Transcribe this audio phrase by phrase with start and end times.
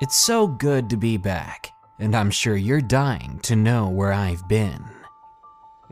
[0.00, 4.48] It's so good to be back, and I'm sure you're dying to know where I've
[4.48, 4.82] been.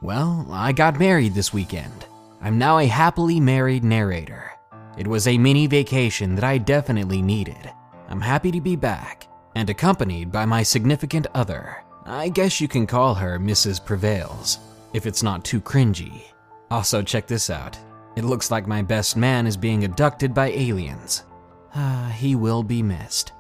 [0.01, 2.07] Well, I got married this weekend.
[2.41, 4.53] I'm now a happily married narrator.
[4.97, 7.71] It was a mini vacation that I definitely needed.
[8.09, 11.85] I'm happy to be back, and accompanied by my significant other.
[12.07, 13.85] I guess you can call her Mrs.
[13.85, 14.59] Prevails,
[14.95, 16.23] if it's not too cringy.
[16.71, 17.79] Also, check this out.
[18.17, 21.25] It looks like my best man is being abducted by aliens.
[21.75, 23.33] Ah, he will be missed.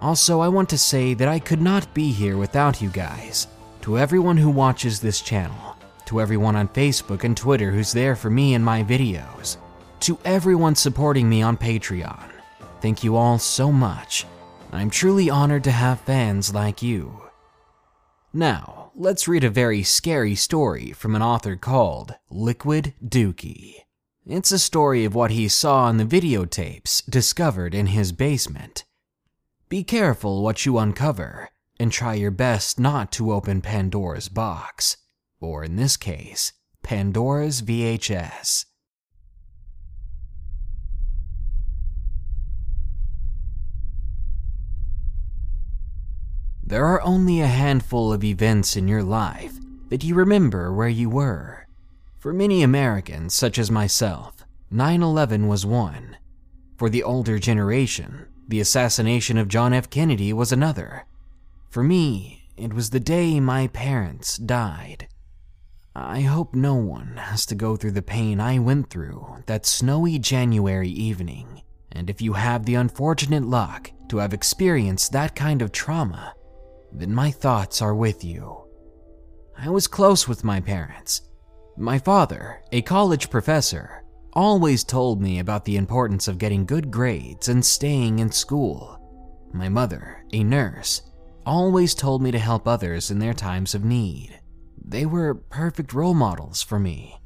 [0.00, 3.48] Also, I want to say that I could not be here without you guys.
[3.82, 5.76] To everyone who watches this channel,
[6.06, 9.56] to everyone on Facebook and Twitter who's there for me and my videos,
[10.00, 12.30] to everyone supporting me on Patreon,
[12.80, 14.24] thank you all so much.
[14.70, 17.22] I'm truly honored to have fans like you.
[18.32, 23.76] Now, let's read a very scary story from an author called Liquid Dookie.
[24.26, 28.84] It's a story of what he saw on the videotapes discovered in his basement.
[29.68, 34.96] Be careful what you uncover, and try your best not to open Pandora's box,
[35.42, 36.52] or in this case,
[36.82, 38.64] Pandora's VHS.
[46.64, 49.58] There are only a handful of events in your life
[49.90, 51.66] that you remember where you were.
[52.18, 56.16] For many Americans, such as myself, 9 11 was one.
[56.78, 59.90] For the older generation, the assassination of John F.
[59.90, 61.04] Kennedy was another.
[61.68, 65.06] For me, it was the day my parents died.
[65.94, 70.18] I hope no one has to go through the pain I went through that snowy
[70.18, 71.62] January evening.
[71.92, 76.34] And if you have the unfortunate luck to have experienced that kind of trauma,
[76.92, 78.64] then my thoughts are with you.
[79.58, 81.22] I was close with my parents.
[81.76, 84.04] My father, a college professor,
[84.38, 88.96] always told me about the importance of getting good grades and staying in school.
[89.52, 91.02] My mother, a nurse,
[91.44, 94.38] always told me to help others in their times of need.
[94.80, 97.20] They were perfect role models for me.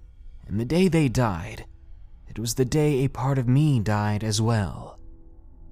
[0.47, 1.67] And the day they died,
[2.31, 4.99] it was the day a part of me died as well.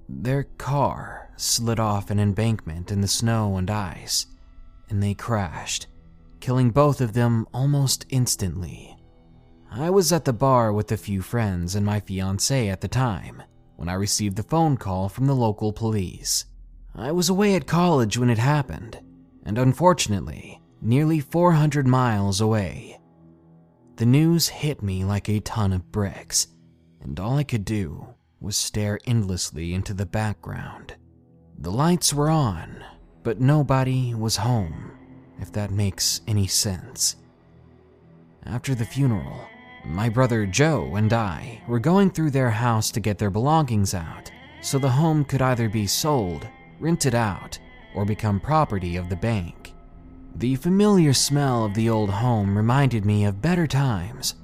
[0.07, 4.27] Their car slid off an embankment in the snow and ice,
[4.89, 5.87] and they crashed,
[6.39, 8.95] killing both of them almost instantly.
[9.73, 13.41] I was at the bar with a few friends and my fiance at the time
[13.77, 16.43] when I received the phone call from the local police.
[16.93, 18.99] I was away at college when it happened,
[19.45, 22.99] and unfortunately, nearly 400 miles away.
[23.95, 26.47] The news hit me like a ton of bricks,
[26.99, 28.07] and all I could do
[28.41, 30.95] was stare endlessly into the background.
[31.57, 32.83] The lights were on,
[33.23, 34.91] but nobody was home,
[35.39, 37.15] if that makes any sense.
[38.45, 39.47] After the funeral,
[39.85, 44.31] my brother Joe and I were going through their house to get their belongings out
[44.61, 46.47] so the home could either be sold,
[46.79, 47.57] rented out,
[47.95, 49.73] or become property of the bank.
[50.35, 54.35] The familiar smell of the old home reminded me of better times.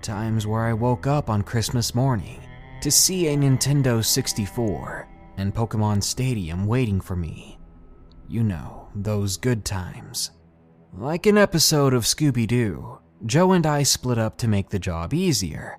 [0.00, 2.40] Times where I woke up on Christmas morning
[2.82, 5.08] to see a Nintendo 64
[5.38, 7.58] and Pokemon Stadium waiting for me.
[8.28, 10.30] You know, those good times.
[10.92, 15.14] Like an episode of Scooby Doo, Joe and I split up to make the job
[15.14, 15.78] easier.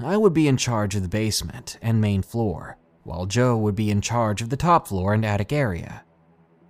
[0.00, 3.90] I would be in charge of the basement and main floor, while Joe would be
[3.90, 6.04] in charge of the top floor and attic area.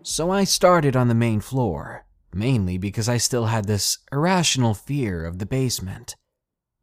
[0.03, 5.25] So I started on the main floor, mainly because I still had this irrational fear
[5.25, 6.17] of the basement.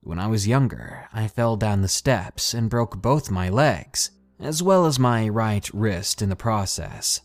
[0.02, 4.62] When I was younger, I fell down the steps and broke both my legs, as
[4.62, 7.22] well as my right wrist in the process.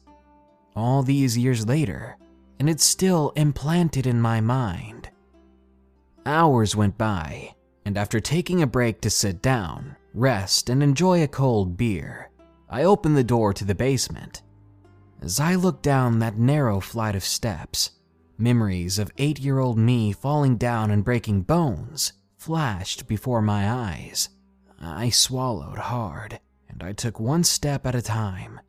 [0.74, 2.16] All these years later,
[2.58, 5.09] and it's still implanted in my mind.
[6.26, 7.54] Hours went by,
[7.84, 12.30] and after taking a break to sit down, rest, and enjoy a cold beer,
[12.68, 14.42] I opened the door to the basement.
[15.22, 17.90] As I looked down that narrow flight of steps,
[18.38, 24.30] memories of eight year old me falling down and breaking bones flashed before my eyes.
[24.80, 28.60] I swallowed hard and I took one step at a time.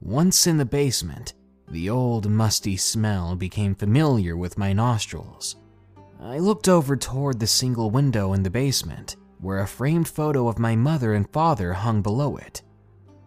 [0.00, 1.34] Once in the basement,
[1.68, 5.56] the old musty smell became familiar with my nostrils.
[6.20, 10.58] I looked over toward the single window in the basement, where a framed photo of
[10.58, 12.62] my mother and father hung below it.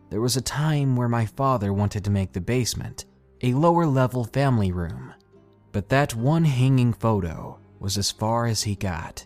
[0.10, 3.06] There was a time where my father wanted to make the basement
[3.42, 5.14] a lower level family room,
[5.72, 9.26] but that one hanging photo was as far as he got.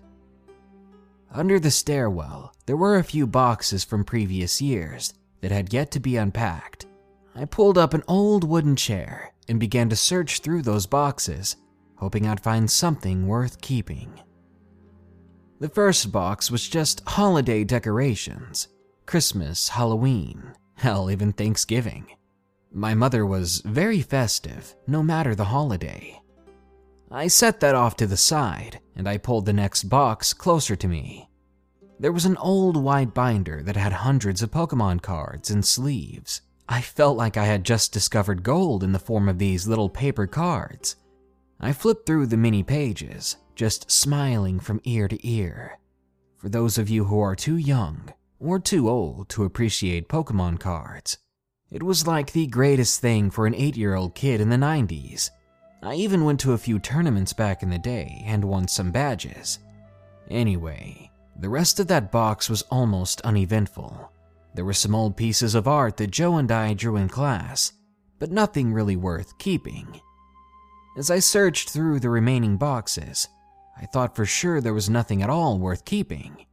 [1.32, 6.00] Under the stairwell, there were a few boxes from previous years that had yet to
[6.00, 6.86] be unpacked.
[7.36, 11.58] I pulled up an old wooden chair and began to search through those boxes,
[12.06, 14.22] hoping I'd find something worth keeping.
[15.60, 18.68] The first box was just holiday decorations
[19.08, 22.06] Christmas, Halloween, hell, even Thanksgiving.
[22.72, 26.22] My mother was very festive, no matter the holiday.
[27.10, 30.88] I set that off to the side and I pulled the next box closer to
[30.88, 31.28] me.
[32.00, 36.42] There was an old white binder that had hundreds of Pokemon cards and sleeves.
[36.70, 40.28] I felt like I had just discovered gold in the form of these little paper
[40.28, 40.98] cards.
[41.66, 45.80] I flipped through the many pages, just smiling from ear to ear.
[46.38, 51.18] For those of you who are too young or too old to appreciate Pokemon cards,
[51.72, 55.32] it was like the greatest thing for an 8 year old kid in the 90s.
[55.82, 59.58] I even went to a few tournaments back in the day and won some badges.
[60.30, 61.10] Anyway,
[61.40, 64.12] the rest of that box was almost uneventful.
[64.54, 67.74] There were some old pieces of art that Joe and I drew in class,
[68.20, 70.00] but nothing really worth keeping.
[70.98, 73.28] As I searched through the remaining boxes,
[73.78, 76.46] I thought for sure there was nothing at all worth keeping.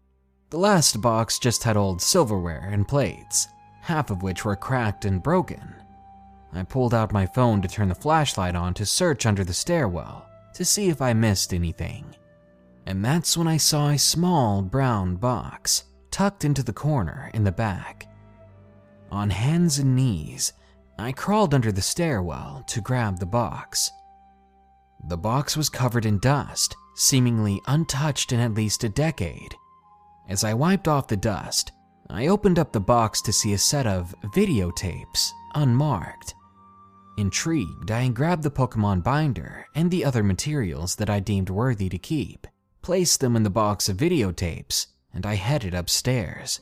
[0.51, 3.47] The last box just had old silverware and plates,
[3.83, 5.75] half of which were cracked and broken.
[6.53, 10.29] I pulled out my phone to turn the flashlight on to search under the stairwell
[10.55, 12.17] to see if I missed anything.
[12.85, 17.53] And that's when I saw a small brown box tucked into the corner in the
[17.53, 18.09] back.
[19.11, 20.53] On hands and knees,
[20.99, 23.91] I crawled under the stairwell to grab the box.
[25.05, 29.55] The box was covered in dust, seemingly untouched in at least a decade.
[30.29, 31.73] As I wiped off the dust,
[32.09, 36.35] I opened up the box to see a set of videotapes, unmarked.
[37.19, 41.99] Intrigued, I grabbed the Pokemon binder and the other materials that I deemed worthy to
[41.99, 42.47] keep,
[42.81, 46.61] placed them in the box of videotapes, and I headed upstairs.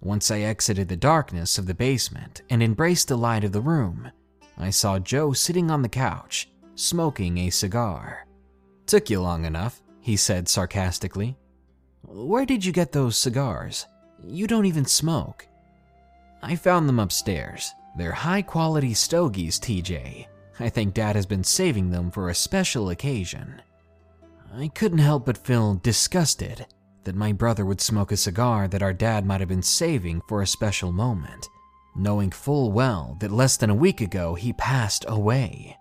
[0.00, 4.10] Once I exited the darkness of the basement and embraced the light of the room,
[4.58, 8.26] I saw Joe sitting on the couch, smoking a cigar.
[8.86, 11.36] Took you long enough, he said sarcastically.
[12.02, 13.86] Where did you get those cigars?
[14.26, 15.46] You don't even smoke.
[16.42, 17.72] I found them upstairs.
[17.96, 20.26] They're high quality stogies, TJ.
[20.58, 23.62] I think Dad has been saving them for a special occasion.
[24.52, 26.66] I couldn't help but feel disgusted
[27.04, 30.42] that my brother would smoke a cigar that our dad might have been saving for
[30.42, 31.48] a special moment,
[31.96, 35.76] knowing full well that less than a week ago he passed away.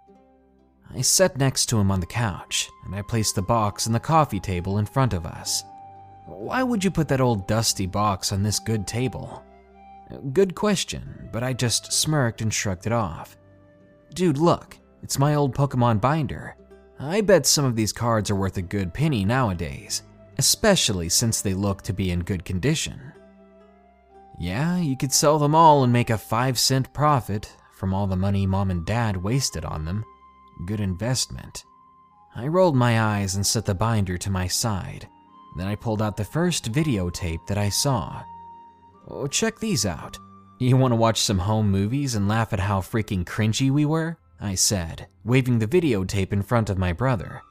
[0.95, 3.99] I sat next to him on the couch, and I placed the box on the
[3.99, 5.63] coffee table in front of us.
[6.25, 9.43] Why would you put that old dusty box on this good table?
[10.33, 13.37] Good question, but I just smirked and shrugged it off.
[14.15, 16.55] Dude, look, it's my old Pokemon binder.
[16.99, 20.01] I bet some of these cards are worth a good penny nowadays,
[20.39, 23.13] especially since they look to be in good condition.
[24.39, 28.15] Yeah, you could sell them all and make a 5 cent profit from all the
[28.15, 30.03] money mom and dad wasted on them
[30.65, 31.65] good investment.
[32.35, 35.07] I rolled my eyes and set the binder to my side.
[35.57, 38.23] Then I pulled out the first videotape that I saw.
[39.07, 40.17] Oh, check these out.
[40.59, 44.17] You want to watch some home movies and laugh at how freaking cringy we were?
[44.41, 47.41] I said, waving the videotape in front of my brother.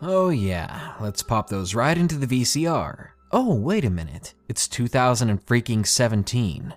[0.00, 3.08] Oh, yeah, let's pop those right into the VCR.
[3.32, 4.34] Oh, wait a minute.
[4.48, 6.74] It's 2017.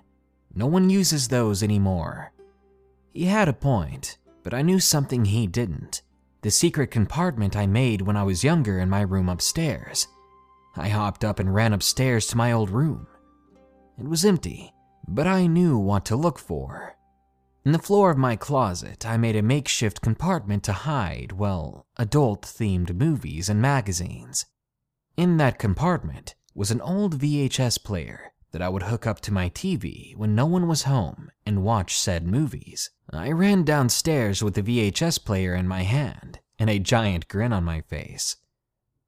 [0.54, 2.32] No one uses those anymore.
[3.12, 6.02] He had a point but I knew something he didn't.
[6.42, 10.08] The secret compartment I made when I was younger in my room upstairs.
[10.76, 13.06] I hopped up and ran upstairs to my old room.
[13.98, 14.72] It was empty,
[15.06, 16.96] but I knew what to look for.
[17.64, 22.42] In the floor of my closet, I made a makeshift compartment to hide, well, adult
[22.42, 24.46] themed movies and magazines.
[25.16, 29.50] In that compartment was an old VHS player that I would hook up to my
[29.50, 32.90] TV when no one was home and watch said movies.
[33.10, 37.64] I ran downstairs with the VHS player in my hand and a giant grin on
[37.64, 38.36] my face.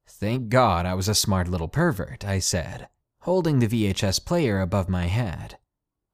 [0.07, 4.89] Thank God I was a smart little pervert, I said, holding the VHS player above
[4.89, 5.57] my head.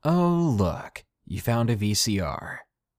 [0.03, 2.57] Oh, look, you found a VCR.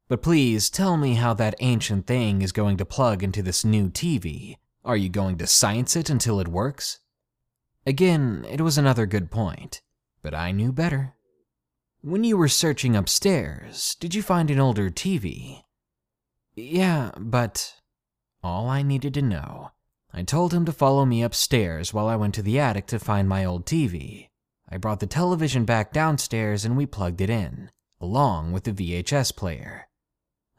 [0.09, 3.89] But please tell me how that ancient thing is going to plug into this new
[3.91, 4.57] TV.
[4.85, 7.01] Are you going to science it until it works?
[7.87, 9.82] Again, it was another good point
[10.23, 11.15] but I knew better.
[12.01, 15.63] When you were searching upstairs, did you find an older TV?
[16.55, 17.75] Yeah, but.
[18.43, 19.71] All I needed to know.
[20.13, 23.29] I told him to follow me upstairs while I went to the attic to find
[23.29, 24.29] my old TV.
[24.69, 29.37] I brought the television back downstairs and we plugged it in, along with the VHS
[29.37, 29.89] player.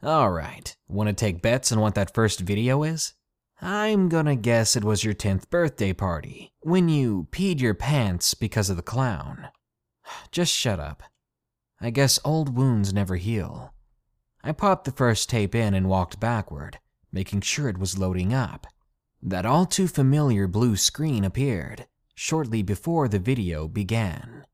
[0.02, 3.12] Alright, want to take bets on what that first video is?
[3.60, 8.68] I'm gonna guess it was your 10th birthday party, when you peed your pants because
[8.68, 9.48] of the clown.
[10.30, 11.02] Just shut up.
[11.80, 13.74] I guess old wounds never heal.
[14.42, 16.78] I popped the first tape in and walked backward,
[17.12, 18.66] making sure it was loading up.
[19.22, 24.44] That all too familiar blue screen appeared shortly before the video began.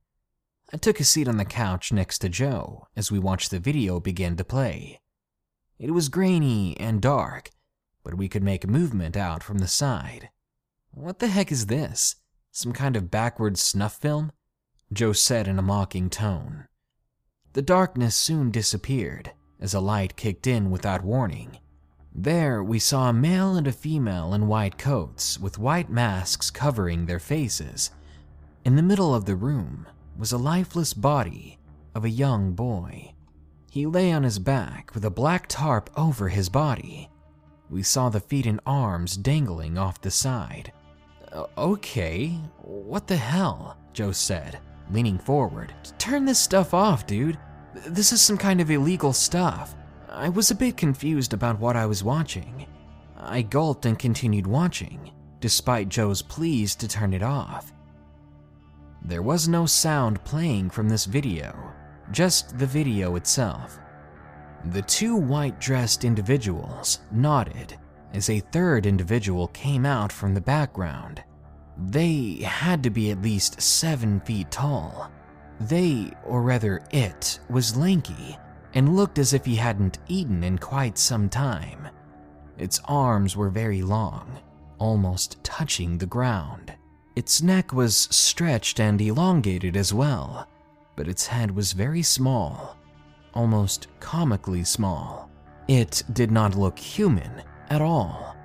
[0.73, 3.99] I took a seat on the couch next to Joe as we watched the video
[3.99, 5.01] begin to play.
[5.79, 7.51] It was grainy and dark,
[8.03, 10.31] but we could make a movement out from the side.
[10.93, 12.17] What the heck is this?
[12.51, 14.33] Some kind of backwards snuff film?
[14.93, 16.67] Joe said in a mocking tone.
[17.53, 21.59] The darkness soon disappeared as a light kicked in without warning.
[22.13, 27.07] There, we saw a male and a female in white coats with white masks covering
[27.07, 27.91] their faces.
[28.65, 29.87] In the middle of the room
[30.19, 31.59] was a lifeless body
[31.95, 33.15] of a young boy.
[33.71, 37.09] He lay on his back with a black tarp over his body.
[37.71, 40.73] We saw the feet and arms dangling off the side.
[41.57, 42.29] Okay,
[42.63, 43.79] what the hell?
[43.93, 44.59] Joe said,
[44.91, 45.73] leaning forward.
[45.97, 47.39] Turn this stuff off, dude.
[47.87, 49.77] This is some kind of illegal stuff.
[50.09, 52.67] I was a bit confused about what I was watching.
[53.17, 57.73] I gulped and continued watching, despite Joe's pleas to turn it off.
[59.03, 61.57] There was no sound playing from this video,
[62.11, 63.79] just the video itself.
[64.67, 67.79] The two white dressed individuals nodded
[68.13, 71.23] as a third individual came out from the background.
[71.79, 75.11] They had to be at least seven feet tall.
[75.61, 78.39] They, or rather it, was lanky
[78.75, 81.89] and looked as if he hadn't eaten in quite some time.
[82.59, 84.39] Its arms were very long,
[84.79, 86.75] almost touching the ground.
[87.17, 90.47] Its neck was stretched and elongated as well,
[90.97, 92.77] but its head was very small,
[93.35, 95.31] almost comically small.
[95.69, 98.37] It did not look human at all.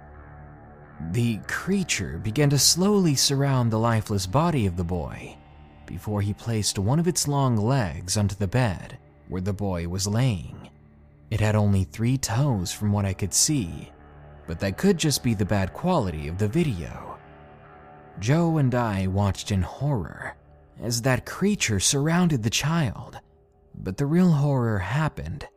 [1.11, 5.37] The creature began to slowly surround the lifeless body of the boy
[5.85, 10.07] before he placed one of its long legs onto the bed where the boy was
[10.07, 10.69] laying.
[11.31, 13.91] It had only three toes from what I could see,
[14.47, 17.17] but that could just be the bad quality of the video.
[18.19, 20.35] Joe and I watched in horror
[20.81, 23.19] as that creature surrounded the child,
[23.85, 25.47] but the real horror happened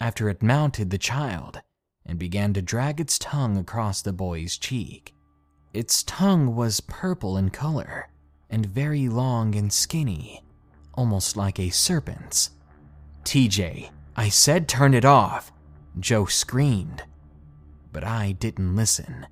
[0.00, 1.62] after it mounted the child
[2.04, 5.14] and began to drag its tongue across the boy's cheek.
[5.72, 8.08] Its tongue was purple in color
[8.50, 10.42] and very long and skinny,
[10.94, 12.50] almost like a serpent's.
[13.22, 15.52] TJ, I said turn it off,
[16.00, 17.04] Joe screamed.
[17.92, 19.28] But I didn't listen.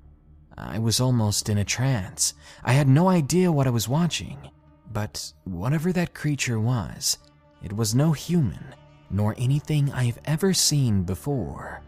[0.57, 2.33] I was almost in a trance.
[2.63, 4.49] I had no idea what I was watching.
[4.89, 7.17] But whatever that creature was,
[7.65, 8.63] it was no human,
[9.09, 11.81] nor anything I've ever seen before.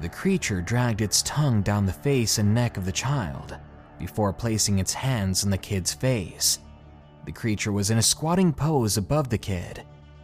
[0.00, 3.58] The creature dragged its tongue down the face and neck of the child
[3.98, 6.60] before placing its hands on the kid's face.
[7.24, 9.82] The creature was in a squatting pose above the kid,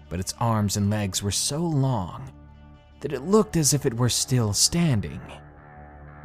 [0.09, 2.33] but its arms and legs were so long
[3.01, 5.21] that it looked as if it were still standing.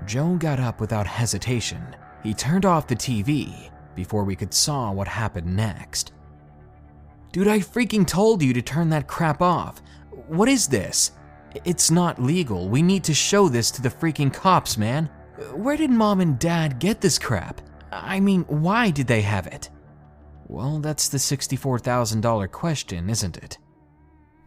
[0.05, 1.95] Joe got up without hesitation.
[2.21, 6.11] He turned off the TV before we could saw what happened next.
[7.33, 9.81] Dude, I freaking told you to turn that crap off.
[10.27, 11.13] What is this?
[11.65, 12.69] It's not legal.
[12.69, 15.09] We need to show this to the freaking cops, man.
[15.51, 17.59] Where did mom and dad get this crap?
[17.91, 19.71] I mean, why did they have it?
[20.47, 23.57] Well, that's the $64,000 question, isn't it?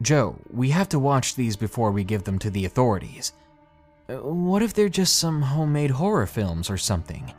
[0.00, 3.32] Joe, we have to watch these before we give them to the authorities.
[4.06, 7.34] What if they're just some homemade horror films or something?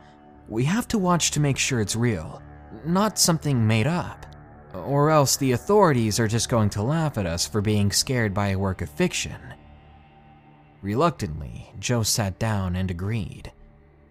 [0.46, 2.42] We have to watch to make sure it's real,
[2.84, 4.26] not something made up.
[4.74, 8.48] Or else the authorities are just going to laugh at us for being scared by
[8.48, 9.40] a work of fiction.
[10.82, 13.52] Reluctantly, Joe sat down and agreed.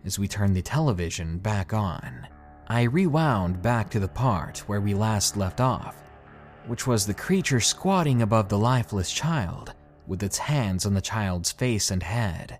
[0.05, 2.27] As we turned the television back on,
[2.67, 6.03] I rewound back to the part where we last left off
[6.67, 9.73] which was the creature squatting above the lifeless child
[10.05, 12.59] with its hands on the child's face and head.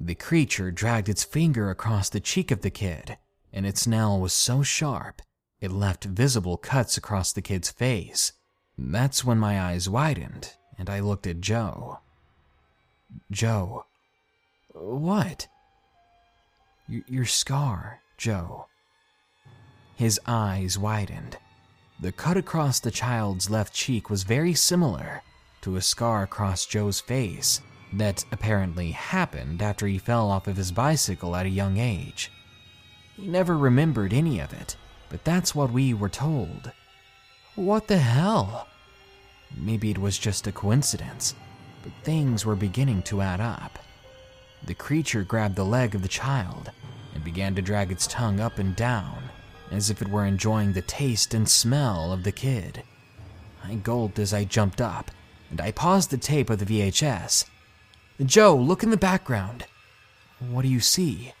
[0.00, 3.16] The creature dragged its finger across the cheek of the kid,
[3.52, 5.22] and its nail was so sharp
[5.62, 8.32] it left visible cuts across the kid's face.
[8.76, 12.00] That's when my eyes widened and I looked at Joe.
[13.30, 13.86] Joe.
[14.74, 15.46] What?
[16.88, 18.66] Y- your scar, Joe.
[19.96, 21.38] His eyes widened
[22.02, 25.22] the cut across the child's left cheek was very similar
[25.60, 27.60] to a scar across Joe's face
[27.92, 32.32] that apparently happened after he fell off of his bicycle at a young age.
[33.16, 34.76] He never remembered any of it,
[35.12, 36.72] but that's what we were told.
[37.54, 38.66] What the hell?
[39.54, 41.34] Maybe it was just a coincidence,
[41.82, 43.78] but things were beginning to add up.
[44.64, 46.72] The creature grabbed the leg of the child
[47.14, 49.24] and began to drag its tongue up and down
[49.70, 52.82] as if it were enjoying the taste and smell of the kid.
[53.62, 55.10] I gulped as I jumped up,
[55.50, 57.44] and I paused the tape of the VHS.
[58.24, 59.66] Joe, look in the background.
[60.38, 61.32] What do you see?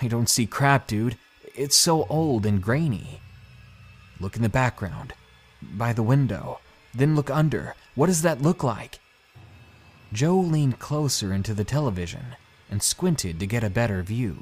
[0.00, 1.18] I don't see crap, dude.
[1.56, 3.20] It's so old and grainy.
[4.20, 5.14] Look in the background.
[5.62, 6.60] By the window.
[6.94, 7.74] Then look under.
[7.94, 9.00] What does that look like?
[10.12, 12.36] Joe leaned closer into the television
[12.70, 14.36] and squinted to get a better view.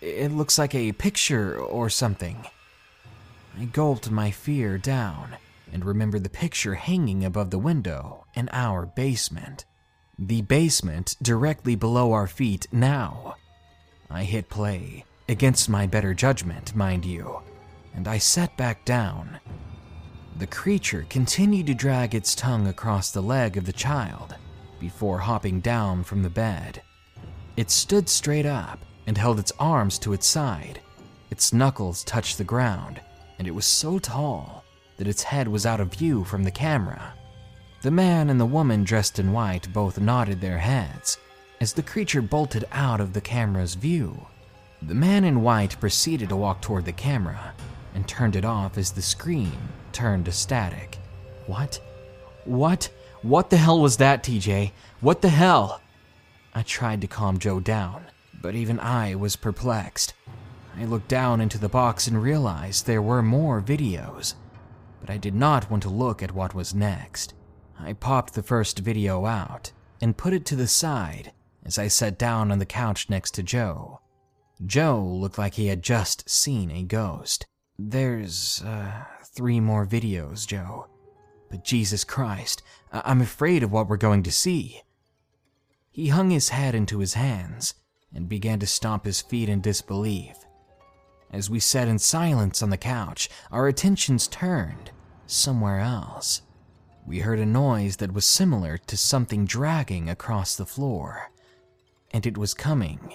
[0.00, 2.46] It looks like a picture or something.
[3.58, 5.36] I gulped my fear down
[5.72, 9.64] and remembered the picture hanging above the window in our basement.
[10.16, 13.34] The basement directly below our feet now.
[14.08, 17.40] I hit play, against my better judgment, mind you,
[17.94, 19.38] and I sat back down.
[20.36, 24.34] The creature continued to drag its tongue across the leg of the child
[24.80, 26.82] before hopping down from the bed.
[27.56, 30.80] It stood straight up and held its arms to its side.
[31.30, 33.00] Its knuckles touched the ground,
[33.38, 34.64] and it was so tall
[34.96, 37.14] that its head was out of view from the camera.
[37.82, 41.18] The man and the woman dressed in white both nodded their heads
[41.60, 44.26] as the creature bolted out of the camera's view.
[44.86, 47.54] The man in white proceeded to walk toward the camera
[47.94, 49.56] and turned it off as the screen
[49.92, 50.98] turned to static.
[51.46, 51.80] What?
[52.44, 52.90] What?
[53.22, 54.72] What the hell was that, TJ?
[55.00, 55.80] What the hell?
[56.54, 58.04] I tried to calm Joe down,
[58.42, 60.12] but even I was perplexed.
[60.76, 64.34] I looked down into the box and realized there were more videos,
[65.00, 67.32] but I did not want to look at what was next.
[67.80, 69.72] I popped the first video out
[70.02, 71.32] and put it to the side
[71.64, 74.00] as I sat down on the couch next to Joe.
[74.64, 77.46] Joe looked like he had just seen a ghost.
[77.78, 80.86] There's, uh, three more videos, Joe.
[81.50, 84.82] But Jesus Christ, I- I'm afraid of what we're going to see.
[85.90, 87.74] He hung his head into his hands
[88.12, 90.36] and began to stomp his feet in disbelief.
[91.30, 94.92] As we sat in silence on the couch, our attentions turned
[95.26, 96.42] somewhere else.
[97.06, 101.30] We heard a noise that was similar to something dragging across the floor,
[102.12, 103.14] and it was coming